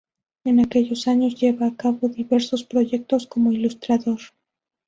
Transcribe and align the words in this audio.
En 0.45 0.59
aquellos 0.59 1.07
años 1.07 1.35
lleva 1.39 1.67
a 1.67 1.75
cabo 1.75 2.07
diversos 2.09 2.63
proyectos 2.63 3.27
como 3.27 3.51
ilustrador. 3.51 4.19